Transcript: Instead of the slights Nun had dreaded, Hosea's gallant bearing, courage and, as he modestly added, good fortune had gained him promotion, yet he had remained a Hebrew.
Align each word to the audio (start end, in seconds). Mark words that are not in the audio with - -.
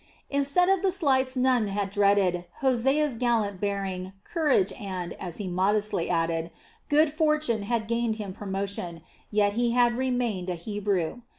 Instead 0.31 0.67
of 0.67 0.81
the 0.81 0.91
slights 0.91 1.37
Nun 1.37 1.67
had 1.67 1.91
dreaded, 1.91 2.45
Hosea's 2.61 3.15
gallant 3.17 3.61
bearing, 3.61 4.13
courage 4.23 4.73
and, 4.81 5.13
as 5.21 5.37
he 5.37 5.47
modestly 5.47 6.09
added, 6.09 6.49
good 6.89 7.13
fortune 7.13 7.61
had 7.61 7.87
gained 7.87 8.15
him 8.15 8.33
promotion, 8.33 9.03
yet 9.29 9.53
he 9.53 9.73
had 9.73 9.93
remained 9.93 10.49
a 10.49 10.55
Hebrew. 10.55 11.21